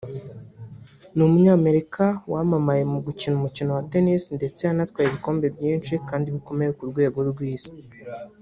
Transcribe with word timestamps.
Ni 1.15 1.21
umunyamerika 1.27 2.03
wamamaye 2.33 2.83
mu 2.91 2.99
gukina 3.05 3.35
umukino 3.37 3.69
wa 3.77 3.83
Tennis 3.91 4.23
ndetse 4.37 4.59
yanatwaye 4.67 5.05
ibikombe 5.07 5.45
byinshi 5.55 5.93
kandi 6.09 6.27
bikomeye 6.35 6.71
ku 6.77 6.83
rwego 6.91 7.19
rw’isi 7.31 7.73